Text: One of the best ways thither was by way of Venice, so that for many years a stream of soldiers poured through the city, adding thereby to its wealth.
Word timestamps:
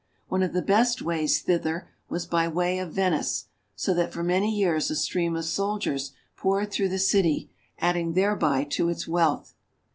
One 0.29 0.41
of 0.41 0.53
the 0.53 0.63
best 0.63 1.03
ways 1.03 1.43
thither 1.43 1.87
was 2.09 2.25
by 2.25 2.47
way 2.47 2.79
of 2.79 2.91
Venice, 2.91 3.45
so 3.75 3.93
that 3.93 4.11
for 4.11 4.23
many 4.23 4.49
years 4.49 4.89
a 4.89 4.95
stream 4.95 5.35
of 5.35 5.45
soldiers 5.45 6.13
poured 6.35 6.71
through 6.71 6.89
the 6.89 6.97
city, 6.97 7.51
adding 7.77 8.13
thereby 8.13 8.63
to 8.71 8.89
its 8.89 9.07
wealth. 9.07 9.53